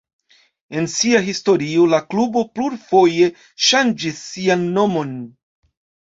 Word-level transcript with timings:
En 0.79 0.87
sia 0.93 1.19
historio 1.27 1.83
la 1.91 1.99
klubo 2.13 2.43
plurfoje 2.57 3.29
ŝanĝis 3.67 4.25
sian 4.33 4.67
nomon. 4.81 5.15